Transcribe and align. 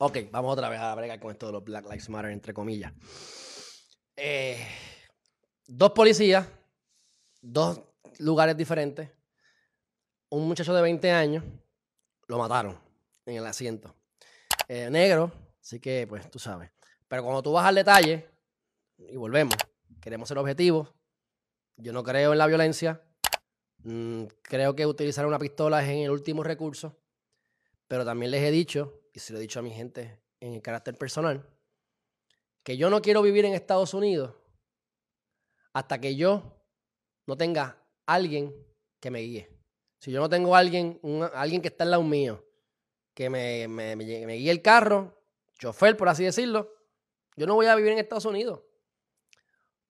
Ok, 0.00 0.18
vamos 0.30 0.52
otra 0.52 0.68
vez 0.68 0.78
a 0.78 0.94
bregar 0.94 1.18
con 1.18 1.32
esto 1.32 1.46
de 1.46 1.52
los 1.52 1.64
Black 1.64 1.84
Lives 1.86 2.08
Matter, 2.08 2.30
entre 2.30 2.54
comillas. 2.54 2.92
Eh, 4.14 4.64
dos 5.66 5.90
policías, 5.90 6.46
dos 7.42 7.80
lugares 8.20 8.56
diferentes. 8.56 9.10
Un 10.28 10.46
muchacho 10.46 10.72
de 10.72 10.82
20 10.82 11.10
años 11.10 11.42
lo 12.28 12.38
mataron 12.38 12.78
en 13.26 13.38
el 13.38 13.46
asiento. 13.46 13.92
Eh, 14.68 14.88
negro, 14.88 15.32
así 15.60 15.80
que, 15.80 16.06
pues, 16.06 16.30
tú 16.30 16.38
sabes. 16.38 16.70
Pero 17.08 17.24
cuando 17.24 17.42
tú 17.42 17.50
vas 17.50 17.66
al 17.66 17.74
detalle, 17.74 18.30
y 18.98 19.16
volvemos, 19.16 19.56
queremos 20.00 20.28
ser 20.28 20.38
objetivos. 20.38 20.94
Yo 21.76 21.92
no 21.92 22.04
creo 22.04 22.30
en 22.30 22.38
la 22.38 22.46
violencia. 22.46 23.02
Mm, 23.78 24.26
creo 24.42 24.76
que 24.76 24.86
utilizar 24.86 25.26
una 25.26 25.40
pistola 25.40 25.82
es 25.82 25.88
en 25.88 25.98
el 25.98 26.10
último 26.10 26.44
recurso. 26.44 27.00
Pero 27.88 28.04
también 28.04 28.30
les 28.30 28.42
he 28.42 28.50
dicho, 28.50 29.02
y 29.12 29.18
se 29.18 29.32
lo 29.32 29.38
he 29.38 29.42
dicho 29.42 29.58
a 29.58 29.62
mi 29.62 29.70
gente 29.70 30.20
en 30.40 30.52
el 30.52 30.62
carácter 30.62 30.96
personal, 30.96 31.48
que 32.62 32.76
yo 32.76 32.90
no 32.90 33.00
quiero 33.00 33.22
vivir 33.22 33.46
en 33.46 33.54
Estados 33.54 33.94
Unidos 33.94 34.34
hasta 35.72 36.00
que 36.00 36.14
yo 36.14 36.62
no 37.26 37.36
tenga 37.36 37.82
alguien 38.06 38.54
que 39.00 39.10
me 39.10 39.20
guíe. 39.20 39.48
Si 39.98 40.12
yo 40.12 40.20
no 40.20 40.28
tengo 40.28 40.54
alguien, 40.54 41.00
alguien 41.34 41.62
que 41.62 41.68
está 41.68 41.84
al 41.84 41.90
lado 41.92 42.02
mío, 42.02 42.44
que 43.14 43.30
me, 43.30 43.66
me, 43.66 43.96
me, 43.96 44.04
guíe 44.04 44.50
el 44.50 44.62
carro, 44.62 45.20
chofer, 45.58 45.96
por 45.96 46.08
así 46.08 46.24
decirlo, 46.24 46.72
yo 47.36 47.46
no 47.46 47.54
voy 47.54 47.66
a 47.66 47.74
vivir 47.74 47.92
en 47.92 47.98
Estados 47.98 48.26
Unidos. 48.26 48.60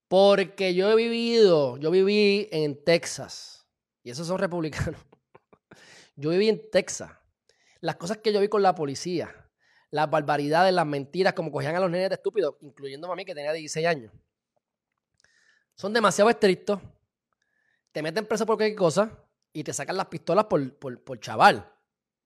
Porque 0.08 0.74
yo 0.74 0.90
he 0.90 0.96
vivido, 0.96 1.76
yo 1.76 1.90
viví 1.90 2.48
en 2.50 2.82
Texas, 2.82 3.66
y 4.02 4.10
esos 4.10 4.26
son 4.26 4.38
republicanos. 4.38 5.00
Yo 6.16 6.30
viví 6.30 6.48
en 6.48 6.70
Texas. 6.70 7.17
Las 7.80 7.96
cosas 7.96 8.18
que 8.18 8.32
yo 8.32 8.40
vi 8.40 8.48
con 8.48 8.62
la 8.62 8.74
policía, 8.74 9.48
las 9.90 10.10
barbaridades, 10.10 10.72
las 10.74 10.86
mentiras, 10.86 11.32
como 11.32 11.52
cogían 11.52 11.76
a 11.76 11.80
los 11.80 11.90
nenes 11.90 12.08
de 12.10 12.16
estúpidos, 12.16 12.56
incluyendo 12.60 13.10
a 13.10 13.16
mí 13.16 13.24
que 13.24 13.34
tenía 13.34 13.52
16 13.52 13.86
años, 13.86 14.12
son 15.74 15.92
demasiado 15.92 16.28
estrictos. 16.28 16.80
Te 17.92 18.02
meten 18.02 18.26
preso 18.26 18.44
por 18.44 18.56
cualquier 18.56 18.76
cosa 18.76 19.24
y 19.52 19.62
te 19.62 19.72
sacan 19.72 19.96
las 19.96 20.06
pistolas 20.06 20.46
por, 20.46 20.76
por, 20.76 21.20
chaval. 21.20 21.72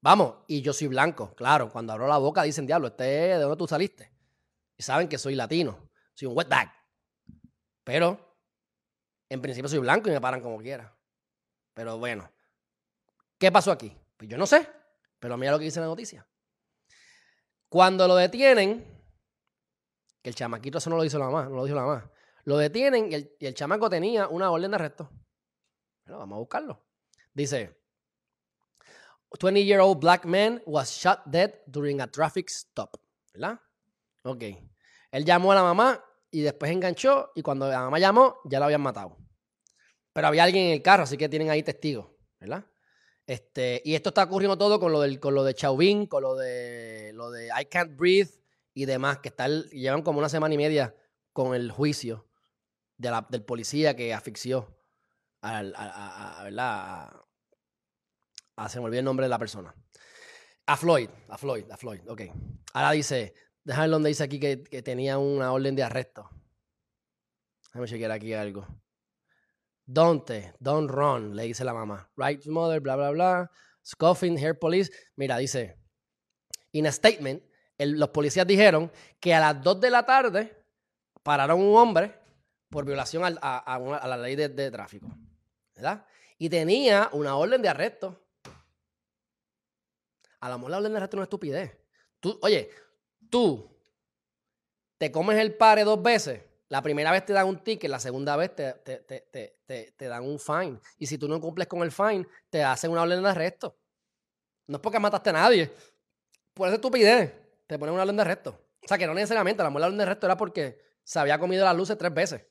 Vamos, 0.00 0.36
y 0.48 0.62
yo 0.62 0.72
soy 0.72 0.88
blanco, 0.88 1.34
claro. 1.34 1.70
Cuando 1.70 1.92
abro 1.92 2.08
la 2.08 2.16
boca 2.16 2.42
dicen, 2.42 2.66
diablo, 2.66 2.88
este 2.88 3.04
de 3.04 3.38
dónde 3.38 3.56
tú 3.56 3.68
saliste. 3.68 4.10
Y 4.76 4.82
saben 4.82 5.06
que 5.06 5.18
soy 5.18 5.34
latino, 5.34 5.90
soy 6.14 6.28
un 6.28 6.36
wetback. 6.36 6.72
Pero, 7.84 8.38
en 9.28 9.40
principio 9.42 9.68
soy 9.68 9.78
blanco 9.80 10.08
y 10.08 10.12
me 10.12 10.20
paran 10.20 10.40
como 10.40 10.58
quiera. 10.58 10.96
Pero 11.74 11.98
bueno, 11.98 12.30
¿qué 13.38 13.52
pasó 13.52 13.70
aquí? 13.70 13.96
Pues 14.16 14.30
yo 14.30 14.38
no 14.38 14.46
sé. 14.46 14.66
Pero 15.22 15.36
mira 15.36 15.52
lo 15.52 15.58
que 15.60 15.66
dice 15.66 15.78
la 15.78 15.86
noticia. 15.86 16.26
Cuando 17.68 18.08
lo 18.08 18.16
detienen, 18.16 18.84
que 20.20 20.28
el 20.28 20.34
chamaquito 20.34 20.78
eso 20.78 20.90
no 20.90 20.96
lo 20.96 21.04
dijo 21.04 21.16
la 21.16 21.26
mamá, 21.26 21.44
no 21.44 21.54
lo 21.54 21.64
dijo 21.64 21.76
la 21.76 21.82
mamá. 21.82 22.10
Lo 22.42 22.56
detienen 22.56 23.12
y 23.12 23.14
el, 23.14 23.36
y 23.38 23.52
chamaco 23.54 23.88
tenía 23.88 24.26
una 24.26 24.50
orden 24.50 24.72
de 24.72 24.74
arresto. 24.74 25.08
Bueno, 26.04 26.18
vamos 26.18 26.34
a 26.34 26.38
buscarlo. 26.40 26.84
Dice, 27.32 27.80
20-year-old 29.38 30.00
black 30.00 30.24
man 30.24 30.60
was 30.66 30.90
shot 30.90 31.20
dead 31.26 31.54
during 31.66 32.00
a 32.00 32.08
traffic 32.08 32.48
stop. 32.48 32.96
¿Verdad? 33.32 33.60
Ok. 34.24 34.42
Él 35.12 35.24
llamó 35.24 35.52
a 35.52 35.54
la 35.54 35.62
mamá 35.62 36.04
y 36.32 36.40
después 36.40 36.72
enganchó 36.72 37.30
y 37.36 37.42
cuando 37.42 37.68
la 37.68 37.82
mamá 37.82 38.00
llamó 38.00 38.40
ya 38.44 38.58
la 38.58 38.64
habían 38.64 38.80
matado. 38.80 39.16
Pero 40.12 40.26
había 40.26 40.42
alguien 40.42 40.66
en 40.66 40.72
el 40.72 40.82
carro, 40.82 41.04
así 41.04 41.16
que 41.16 41.28
tienen 41.28 41.48
ahí 41.48 41.62
testigos, 41.62 42.10
¿verdad? 42.40 42.66
Este, 43.26 43.80
y 43.84 43.94
esto 43.94 44.08
está 44.08 44.24
ocurriendo 44.24 44.58
todo 44.58 44.80
con 44.80 44.92
lo, 44.92 45.00
del, 45.00 45.20
con 45.20 45.34
lo 45.34 45.44
de 45.44 45.54
Chauvin, 45.54 46.06
con 46.06 46.22
lo 46.22 46.34
de, 46.34 47.12
lo 47.14 47.30
de 47.30 47.46
I 47.48 47.66
Can't 47.66 47.96
Breathe 47.96 48.30
y 48.74 48.84
demás, 48.84 49.18
que 49.18 49.28
está 49.28 49.48
llevan 49.48 50.02
como 50.02 50.18
una 50.18 50.28
semana 50.28 50.54
y 50.54 50.58
media 50.58 50.94
con 51.32 51.54
el 51.54 51.70
juicio 51.70 52.26
del 52.96 53.44
policía 53.44 53.96
que 53.96 54.12
asfixió 54.14 54.76
a, 55.40 55.62
a, 58.56 58.68
se 58.68 58.78
me 58.78 58.86
olvidó 58.86 59.00
el 59.00 59.04
nombre 59.04 59.26
de 59.26 59.30
la 59.30 59.38
persona. 59.38 59.74
A 60.66 60.76
Floyd, 60.76 61.10
a 61.28 61.36
Floyd, 61.36 61.70
a 61.70 61.76
Floyd, 61.76 62.00
ok. 62.08 62.22
Ahora 62.74 62.92
dice, 62.92 63.34
déjame 63.64 63.88
donde 63.88 64.08
dice 64.08 64.22
aquí 64.22 64.38
que, 64.38 64.62
que 64.62 64.82
tenía 64.82 65.18
una 65.18 65.52
orden 65.52 65.74
de 65.74 65.82
arresto. 65.82 66.28
Déjame 67.66 67.88
chequear 67.88 68.12
aquí 68.12 68.32
algo. 68.34 68.66
Don't, 69.84 70.30
don't 70.60 70.90
run, 70.90 71.34
le 71.34 71.44
dice 71.44 71.64
la 71.64 71.74
mamá. 71.74 72.08
Right, 72.16 72.46
mother, 72.46 72.80
bla, 72.80 72.96
bla, 72.96 73.10
bla. 73.10 73.50
Scoffing, 73.84 74.38
hair 74.38 74.58
police. 74.58 74.90
Mira, 75.16 75.38
dice, 75.38 75.76
in 76.72 76.86
a 76.86 76.92
statement, 76.92 77.42
los 77.78 78.10
policías 78.10 78.46
dijeron 78.46 78.90
que 79.18 79.34
a 79.34 79.40
las 79.40 79.62
2 79.62 79.80
de 79.80 79.90
la 79.90 80.06
tarde 80.06 80.64
pararon 81.22 81.60
un 81.60 81.76
hombre 81.76 82.14
por 82.68 82.84
violación 82.84 83.22
a, 83.24 84.06
la 84.06 84.16
ley 84.16 84.36
de, 84.36 84.70
tráfico. 84.70 85.08
¿Verdad? 85.74 86.06
Y 86.38 86.48
tenía 86.48 87.10
una 87.12 87.36
orden 87.36 87.60
de 87.60 87.68
arresto. 87.68 88.24
A 90.40 90.48
lo 90.48 90.58
mejor 90.58 90.70
la 90.70 90.78
orden 90.78 90.92
de 90.92 90.98
arresto 90.98 91.16
es 91.16 91.18
una 91.18 91.24
estupidez. 91.24 91.78
Tú, 92.20 92.38
oye, 92.42 92.70
tú 93.28 93.68
te 94.96 95.10
comes 95.10 95.38
el 95.38 95.54
pare 95.54 95.82
dos 95.82 96.00
veces 96.00 96.51
la 96.72 96.80
primera 96.80 97.12
vez 97.12 97.26
te 97.26 97.34
dan 97.34 97.46
un 97.46 97.62
ticket, 97.62 97.90
la 97.90 98.00
segunda 98.00 98.34
vez 98.34 98.56
te, 98.56 98.72
te, 98.72 100.08
dan 100.08 100.24
un 100.24 100.38
fine. 100.38 100.80
Y 100.96 101.06
si 101.06 101.18
tú 101.18 101.28
no 101.28 101.38
cumples 101.38 101.68
con 101.68 101.82
el 101.82 101.92
fine, 101.92 102.26
te 102.48 102.64
hacen 102.64 102.90
una 102.90 103.02
orden 103.02 103.22
de 103.22 103.28
arresto. 103.28 103.76
No 104.68 104.76
es 104.76 104.80
porque 104.80 104.98
mataste 104.98 105.28
a 105.28 105.34
nadie. 105.34 105.70
Por 106.54 106.68
esa 106.68 106.76
estupidez, 106.76 107.30
te 107.66 107.78
ponen 107.78 107.92
una 107.92 108.04
orden 108.04 108.16
de 108.16 108.22
arresto. 108.22 108.58
O 108.82 108.88
sea, 108.88 108.96
que 108.96 109.06
no 109.06 109.12
necesariamente, 109.12 109.62
la 109.62 109.68
orden 109.68 109.98
de 109.98 110.02
arresto 110.02 110.26
era 110.26 110.34
porque 110.38 110.80
se 111.04 111.18
había 111.18 111.38
comido 111.38 111.62
las 111.62 111.76
luces 111.76 111.98
tres 111.98 112.14
veces. 112.14 112.46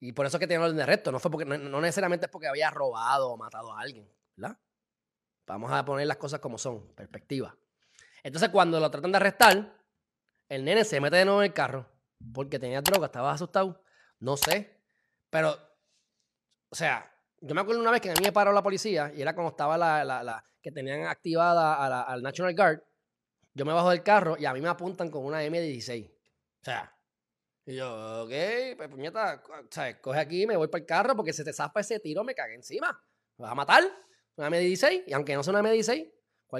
Y 0.00 0.10
por 0.10 0.26
eso 0.26 0.36
es 0.36 0.40
que 0.40 0.48
tenía 0.48 0.64
orden 0.64 0.78
de 0.78 0.82
arresto. 0.82 1.12
No, 1.12 1.20
fue 1.20 1.30
porque, 1.30 1.44
no, 1.44 1.80
necesariamente 1.80 2.26
es 2.26 2.32
porque 2.32 2.48
había 2.48 2.70
robado 2.70 3.30
o 3.30 3.36
matado 3.36 3.72
a 3.72 3.78
alguien. 3.78 4.12
¿verdad? 4.34 4.58
Vamos 5.46 5.70
a 5.70 5.84
poner 5.84 6.08
las 6.08 6.16
cosas 6.16 6.40
como 6.40 6.58
son, 6.58 6.92
perspectiva. 6.96 7.56
Entonces, 8.24 8.48
cuando 8.48 8.80
lo 8.80 8.90
tratan 8.90 9.12
de 9.12 9.16
arrestar, 9.18 9.76
el 10.48 10.64
nene 10.64 10.84
se 10.84 11.00
mete 11.00 11.18
de 11.18 11.24
nuevo 11.24 11.40
en 11.40 11.46
el 11.46 11.54
carro 11.54 11.97
porque 12.32 12.58
tenía 12.58 12.80
droga, 12.80 13.06
estaba 13.06 13.32
asustado, 13.32 13.82
no 14.20 14.36
sé. 14.36 14.80
Pero, 15.30 15.56
o 16.70 16.74
sea, 16.74 17.10
yo 17.40 17.54
me 17.54 17.60
acuerdo 17.60 17.80
una 17.80 17.90
vez 17.90 18.00
que 18.00 18.10
a 18.10 18.14
mí 18.14 18.20
me 18.22 18.32
paró 18.32 18.52
la 18.52 18.62
policía 18.62 19.12
y 19.14 19.22
era 19.22 19.34
cuando 19.34 19.50
estaba 19.50 19.76
la, 19.78 20.04
la, 20.04 20.22
la 20.22 20.44
que 20.62 20.72
tenían 20.72 21.04
activada 21.04 22.04
al 22.04 22.22
National 22.22 22.54
Guard. 22.54 22.82
Yo 23.54 23.64
me 23.64 23.72
bajo 23.72 23.90
del 23.90 24.02
carro 24.02 24.36
y 24.38 24.44
a 24.44 24.52
mí 24.52 24.60
me 24.60 24.68
apuntan 24.68 25.10
con 25.10 25.24
una 25.24 25.42
M16. 25.44 26.10
O 26.10 26.64
sea, 26.64 26.94
y 27.68 27.76
yo, 27.76 28.24
ok, 28.24 28.32
pues 28.78 28.88
puñeta, 28.88 29.42
sea, 29.70 30.00
Coge 30.00 30.18
aquí, 30.18 30.46
me 30.46 30.56
voy 30.56 30.68
para 30.68 30.80
el 30.80 30.86
carro 30.86 31.14
porque 31.14 31.34
si 31.34 31.44
te 31.44 31.52
zapa 31.52 31.80
ese 31.80 32.00
tiro 32.00 32.24
me 32.24 32.34
cagué 32.34 32.54
encima. 32.54 32.98
Me 33.36 33.42
vas 33.42 33.52
a 33.52 33.54
matar. 33.54 33.84
Una 34.36 34.48
M16, 34.48 35.04
y 35.06 35.12
aunque 35.12 35.34
no 35.34 35.42
sea 35.42 35.52
una 35.52 35.68
M16, 35.68 36.10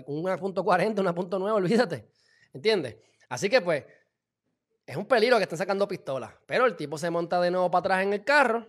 una 0.07 0.37
punto 0.37 0.65
.40, 0.65 1.01
una 1.01 1.15
punto 1.15 1.39
.9, 1.39 1.53
olvídate. 1.53 2.13
¿Entiendes? 2.53 2.97
Así 3.29 3.49
que 3.49 3.61
pues, 3.61 3.85
es 4.89 4.97
un 4.97 5.05
peligro 5.05 5.37
que 5.37 5.43
estén 5.43 5.59
sacando 5.59 5.87
pistolas. 5.87 6.33
Pero 6.47 6.65
el 6.65 6.75
tipo 6.75 6.97
se 6.97 7.11
monta 7.11 7.39
de 7.43 7.51
nuevo 7.51 7.71
para 7.71 7.81
atrás 7.81 8.03
en 8.05 8.15
el 8.15 8.25
carro 8.25 8.67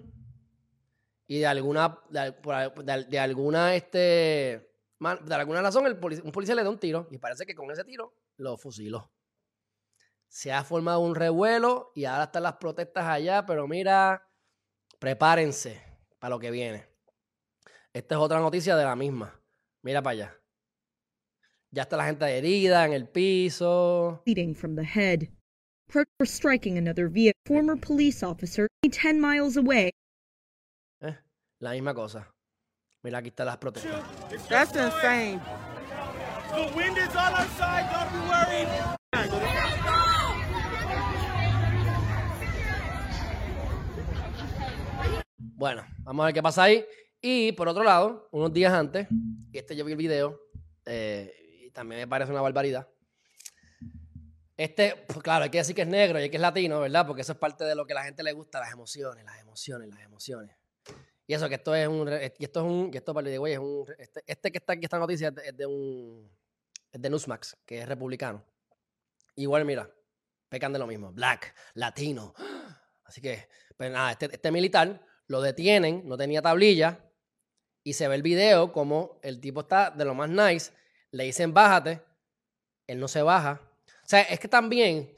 y 1.25 1.39
de 1.39 1.47
alguna, 1.47 1.97
de, 2.09 3.19
alguna, 3.19 3.73
este, 3.73 4.69
de 4.99 5.35
alguna 5.35 5.61
razón 5.61 5.85
el 5.87 5.93
un 5.93 6.31
policía 6.33 6.55
le 6.55 6.63
da 6.63 6.69
un 6.69 6.77
tiro 6.77 7.07
y 7.09 7.19
parece 7.19 7.45
que 7.45 7.55
con 7.55 7.71
ese 7.71 7.85
tiro 7.85 8.13
lo 8.35 8.57
fusiló. 8.57 9.13
Se 10.27 10.51
ha 10.51 10.61
formado 10.65 10.99
un 10.99 11.15
revuelo 11.15 11.93
y 11.95 12.03
ahora 12.03 12.25
están 12.25 12.43
las 12.43 12.57
protestas 12.57 13.05
allá, 13.05 13.45
pero 13.45 13.65
mira, 13.65 14.27
prepárense 14.99 15.81
para 16.19 16.31
lo 16.31 16.39
que 16.39 16.51
viene. 16.51 16.85
Esta 17.93 18.15
es 18.15 18.21
otra 18.21 18.39
noticia 18.39 18.75
de 18.75 18.83
la 18.83 18.97
misma. 18.97 19.41
Mira 19.83 20.01
para 20.01 20.11
allá. 20.11 20.41
Ya 21.71 21.83
está 21.83 21.95
la 21.95 22.05
gente 22.05 22.25
herida 22.25 22.85
en 22.85 22.91
el 22.91 23.07
piso. 23.07 24.21
from 24.53 24.75
the 24.75 24.83
head 24.83 25.38
for 25.89 26.05
striking 26.25 26.77
another 26.77 27.07
vehicle. 27.07 27.39
Former 27.45 27.75
police 27.75 28.23
officer 28.23 28.67
10 28.83 29.19
miles 29.19 29.57
away. 29.57 29.91
Eh, 31.01 31.15
la 31.59 31.71
misma 31.71 31.93
cosa. 31.93 32.27
Mira, 33.03 33.19
aquí 33.19 33.29
están 33.29 33.47
las 33.47 33.57
protestas. 33.57 34.03
That's 34.49 34.75
insane. 34.75 35.39
The 36.53 36.71
wind 36.75 36.97
is 36.97 37.15
on 37.15 37.33
our 37.33 37.47
side, 37.57 37.87
don't 37.91 38.11
be 38.11 38.19
worried. 38.27 38.67
Bueno, 45.37 45.83
vamos 45.99 46.23
a 46.23 46.25
ver 46.27 46.33
qué 46.33 46.41
pasa 46.41 46.63
ahí. 46.63 46.85
Y 47.21 47.51
por 47.51 47.67
otro 47.67 47.83
lado, 47.83 48.29
unos 48.31 48.53
días 48.53 48.73
antes, 48.73 49.07
y 49.51 49.57
este 49.57 49.75
yo 49.75 49.83
vi 49.83 49.91
el 49.91 49.97
video, 49.97 50.39
eh, 50.85 51.33
y 51.65 51.71
también 51.71 51.99
me 51.99 52.07
parece 52.07 52.31
una 52.31 52.41
barbaridad. 52.41 52.87
Este, 54.59 54.93
pues 55.07 55.19
claro, 55.23 55.45
hay 55.45 55.49
que 55.49 55.59
decir 55.59 55.73
que 55.73 55.83
es 55.83 55.87
negro 55.87 56.21
y 56.21 56.29
que 56.29 56.35
es 56.35 56.41
latino, 56.41 56.81
¿verdad? 56.81 57.07
Porque 57.07 57.21
eso 57.21 57.31
es 57.31 57.37
parte 57.37 57.63
de 57.63 57.75
lo 57.75 57.85
que 57.85 57.93
la 57.93 58.03
gente 58.03 58.23
le 58.23 58.33
gusta, 58.33 58.59
las 58.59 58.73
emociones, 58.73 59.23
las 59.23 59.39
emociones, 59.39 59.87
las 59.87 60.03
emociones. 60.03 60.53
Y 61.25 61.33
eso, 61.33 61.47
que 61.47 61.55
esto 61.55 61.73
es 61.73 61.87
un. 61.87 62.09
Y 62.09 62.43
esto 62.43 62.59
es 62.59 62.65
un. 62.65 62.91
Y 62.93 62.97
esto, 62.97 63.13
güey, 63.13 63.53
es 63.53 63.59
un. 63.59 63.85
Este, 63.97 64.21
este, 64.27 64.51
que 64.51 64.57
está 64.57 64.73
aquí, 64.73 64.83
esta 64.83 64.99
noticia, 64.99 65.33
es 65.45 65.55
de, 65.55 65.65
un. 65.65 66.29
es 66.91 67.01
de 67.01 67.09
Newsmax, 67.09 67.55
que 67.65 67.79
es 67.79 67.87
republicano. 67.87 68.43
Igual, 69.37 69.63
mira, 69.63 69.89
pecan 70.49 70.73
de 70.73 70.79
lo 70.79 70.87
mismo. 70.87 71.13
Black, 71.13 71.55
latino. 71.75 72.33
Así 73.05 73.21
que, 73.21 73.47
pues 73.77 73.89
nada, 73.89 74.11
este, 74.11 74.25
este 74.25 74.51
militar 74.51 75.05
lo 75.27 75.39
detienen, 75.39 76.01
no 76.05 76.17
tenía 76.17 76.41
tablilla, 76.41 76.99
y 77.81 77.93
se 77.93 78.09
ve 78.09 78.15
el 78.15 78.23
video 78.23 78.73
como 78.73 79.21
el 79.23 79.39
tipo 79.39 79.61
está 79.61 79.89
de 79.89 80.03
lo 80.03 80.15
más 80.15 80.29
nice, 80.29 80.73
le 81.11 81.23
dicen 81.23 81.53
bájate, 81.53 82.01
él 82.87 82.99
no 82.99 83.07
se 83.07 83.21
baja. 83.21 83.61
O 84.09 84.11
sea, 84.11 84.21
es 84.23 84.39
que 84.39 84.47
también, 84.47 85.15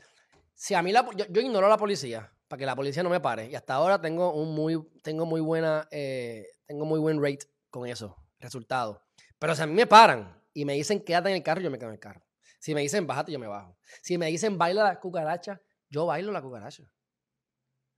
si 0.53 0.73
a 0.73 0.81
mí 0.81 0.91
la, 0.91 1.07
yo, 1.15 1.39
ignoro 1.39 1.65
a 1.65 1.69
la 1.69 1.77
policía 1.77 2.29
para 2.49 2.59
que 2.59 2.65
la 2.65 2.75
policía 2.75 3.01
no 3.01 3.09
me 3.09 3.21
pare, 3.21 3.49
y 3.49 3.55
hasta 3.55 3.73
ahora 3.73 4.01
tengo 4.01 4.33
un 4.33 4.53
muy, 4.53 4.85
tengo 5.01 5.25
muy 5.25 5.39
buena, 5.39 5.88
eh, 5.91 6.45
tengo 6.65 6.83
muy 6.83 6.99
buen 6.99 7.23
rate 7.23 7.47
con 7.69 7.88
eso, 7.88 8.17
resultado. 8.41 9.01
Pero 9.39 9.55
si 9.55 9.61
a 9.61 9.65
mí 9.65 9.71
me 9.71 9.88
paran 9.88 10.38
y 10.53 10.65
me 10.65 10.73
dicen 10.73 10.99
quédate 10.99 11.29
en 11.29 11.38
el 11.38 11.41
carro, 11.41 11.61
yo 11.61 11.71
me 11.71 11.77
quedo 11.79 11.88
en 11.88 11.93
el 11.93 12.01
carro. 12.01 12.21
Si 12.59 12.75
me 12.75 12.81
dicen 12.81 13.07
bájate, 13.07 13.31
yo 13.31 13.39
me 13.39 13.47
bajo. 13.47 13.77
Si 14.01 14.17
me 14.17 14.25
dicen 14.25 14.57
baila 14.57 14.83
la 14.83 14.99
cucaracha, 14.99 15.61
yo 15.89 16.05
bailo 16.05 16.33
la 16.33 16.41
cucaracha. 16.41 16.83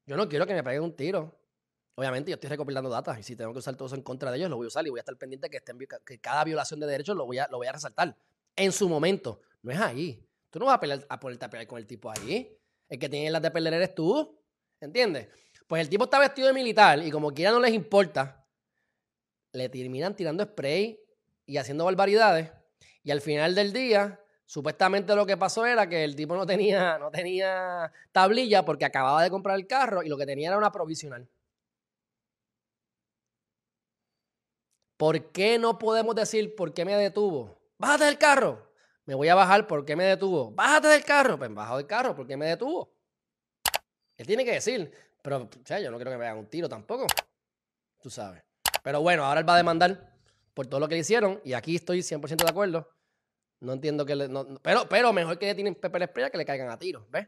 Yo 0.06 0.16
no 0.16 0.30
quiero 0.30 0.46
que 0.46 0.54
me 0.54 0.64
peguen 0.64 0.84
un 0.84 0.96
tiro. 0.96 1.40
Obviamente 1.96 2.30
yo 2.30 2.36
estoy 2.36 2.52
recopilando 2.52 2.92
datos 2.92 3.18
y 3.18 3.24
si 3.24 3.36
tengo 3.36 3.52
que 3.52 3.58
usar 3.58 3.76
todo 3.76 3.88
eso 3.88 3.96
en 3.96 4.04
contra 4.04 4.30
de 4.30 4.38
ellos, 4.38 4.52
lo 4.52 4.58
voy 4.58 4.66
a 4.66 4.68
usar 4.68 4.86
y 4.86 4.92
voy 4.92 5.00
a 5.00 5.02
estar 5.02 5.18
pendiente 5.18 5.50
que, 5.50 5.58
estén, 5.58 5.80
que 6.06 6.20
cada 6.20 6.44
violación 6.44 6.80
de 6.80 6.86
derechos 6.86 7.18
lo 7.18 7.26
voy, 7.26 7.40
a, 7.40 7.48
lo 7.50 7.58
voy 7.58 7.66
a 7.66 7.72
resaltar. 7.72 8.16
En 8.56 8.72
su 8.72 8.88
momento. 8.88 9.42
No 9.64 9.72
es 9.72 9.80
ahí. 9.80 10.30
Tú 10.54 10.60
no 10.60 10.66
vas 10.68 10.76
a, 10.76 10.80
pelear, 10.80 11.04
a 11.10 11.20
ponerte 11.20 11.46
a 11.46 11.50
pelear 11.50 11.66
con 11.66 11.80
el 11.80 11.88
tipo 11.88 12.12
ahí. 12.12 12.56
El 12.88 13.00
que 13.00 13.10
tiene 13.10 13.32
las 13.32 13.42
de 13.42 13.50
pelear 13.50 13.74
eres 13.74 13.96
tú. 13.96 14.40
¿Entiendes? 14.80 15.28
Pues 15.66 15.82
el 15.82 15.90
tipo 15.90 16.04
está 16.04 16.20
vestido 16.20 16.48
de 16.48 16.54
militar 16.54 17.00
y 17.00 17.10
como 17.10 17.34
quiera 17.34 17.50
no 17.50 17.60
les 17.60 17.74
importa, 17.74 18.46
le 19.52 19.68
terminan 19.68 20.16
tirando 20.16 20.44
spray 20.44 21.00
y 21.48 21.58
haciendo 21.58 21.86
barbaridades. 21.86 22.52
Y 23.02 23.10
al 23.10 23.22
final 23.22 23.56
del 23.56 23.74
día, 23.74 24.24
supuestamente 24.46 25.16
lo 25.16 25.26
que 25.26 25.38
pasó 25.38 25.66
era 25.66 25.90
que 25.90 26.04
el 26.04 26.16
tipo 26.16 26.36
no 26.36 26.46
tenía, 26.46 27.00
no 27.00 27.10
tenía 27.10 27.92
tablilla 28.12 28.64
porque 28.64 28.86
acababa 28.86 29.24
de 29.24 29.32
comprar 29.32 29.58
el 29.58 29.66
carro 29.66 30.04
y 30.04 30.08
lo 30.08 30.18
que 30.18 30.28
tenía 30.28 30.50
era 30.50 30.58
una 30.60 30.72
provisional. 30.72 31.28
¿Por 34.98 35.32
qué 35.32 35.58
no 35.58 35.80
podemos 35.80 36.14
decir 36.14 36.54
por 36.54 36.76
qué 36.76 36.86
me 36.86 36.96
detuvo? 36.96 37.60
Bájate 37.80 38.04
del 38.06 38.20
carro. 38.20 38.73
Me 39.06 39.16
voy 39.16 39.28
a 39.28 39.36
bajar, 39.36 39.68
¿por 39.68 39.86
qué 39.86 39.96
me 39.96 40.06
detuvo? 40.06 40.52
Bájate 40.52 40.88
del 40.88 41.04
carro. 41.04 41.38
Pues 41.38 41.54
bajo 41.54 41.78
del 41.78 41.88
carro, 41.88 42.16
¿por 42.16 42.26
qué 42.26 42.38
me 42.38 42.46
detuvo? 42.46 42.94
Él 44.18 44.26
tiene 44.26 44.46
que 44.46 44.52
decir. 44.52 44.92
Pero, 45.22 45.38
o 45.38 45.50
sea, 45.66 45.80
yo 45.80 45.92
no 45.92 45.98
quiero 45.98 46.12
que 46.12 46.18
me 46.18 46.26
hagan 46.26 46.38
un 46.38 46.48
tiro 46.48 46.70
tampoco. 46.70 47.08
Tú 48.02 48.10
sabes. 48.10 48.44
Pero 48.82 49.02
bueno, 49.02 49.26
ahora 49.26 49.42
él 49.42 49.50
va 49.50 49.56
a 49.56 49.58
demandar 49.58 50.14
por 50.54 50.68
todo 50.68 50.80
lo 50.80 50.88
que 50.88 50.96
le 50.96 51.02
hicieron. 51.02 51.42
Y 51.44 51.54
aquí 51.54 51.76
estoy 51.76 52.00
100% 52.00 52.44
de 52.44 52.50
acuerdo. 52.50 52.90
No 53.60 53.74
entiendo 53.74 54.06
que 54.06 54.16
le. 54.16 54.30
pero, 54.62 54.88
pero 54.90 55.14
mejor 55.14 55.40
que 55.40 55.56
tienen 55.56 55.76
pepper 55.76 56.08
spray 56.08 56.26
a 56.26 56.30
que 56.30 56.38
le 56.38 56.46
caigan 56.46 56.70
a 56.70 56.78
tiros, 56.78 57.10
¿ves? 57.10 57.28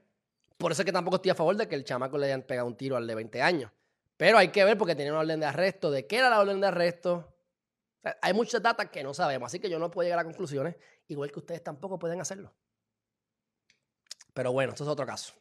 Por 0.58 0.72
eso 0.72 0.82
es 0.82 0.86
que 0.86 0.92
tampoco 0.92 1.18
estoy 1.18 1.32
a 1.32 1.36
favor 1.36 1.56
de 1.56 1.68
que 1.68 1.76
el 1.76 1.84
chamaco 1.84 2.18
le 2.18 2.28
hayan 2.28 2.42
pegado 2.42 2.68
un 2.68 2.76
tiro 2.76 2.96
al 2.98 3.08
de 3.08 3.16
20 3.16 3.42
años. 3.42 3.72
Pero 4.18 4.38
hay 4.38 4.50
que 4.50 4.64
ver 4.64 4.78
porque 4.78 4.96
tenía 4.96 5.12
una 5.12 5.22
orden 5.22 5.40
de 5.40 5.46
arresto. 5.46 5.92
¿De 5.92 6.08
qué 6.08 6.18
era 6.18 6.30
la 6.30 6.40
orden 6.40 6.62
de 6.62 6.68
arresto? 6.68 7.34
Hay 8.22 8.34
muchas 8.34 8.62
datas 8.62 8.90
que 8.90 9.04
no 9.04 9.14
sabemos, 9.14 9.48
así 9.48 9.60
que 9.60 9.70
yo 9.70 9.80
no 9.80 9.90
puedo 9.90 10.06
llegar 10.06 10.20
a 10.20 10.24
conclusiones, 10.24 10.76
igual 11.08 11.32
que 11.32 11.40
ustedes 11.40 11.64
tampoco 11.64 12.00
pueden 12.00 12.22
hacerlo. 12.22 12.54
Pero 14.34 14.52
bueno, 14.52 14.72
esto 14.74 14.84
es 14.84 14.90
otro 14.90 15.06
caso. 15.06 15.34